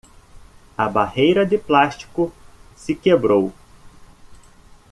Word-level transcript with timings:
A 0.75 0.89
barreira 0.89 1.45
de 1.45 1.59
plástico 1.59 2.33
se 2.75 2.95
quebrou. 2.95 3.53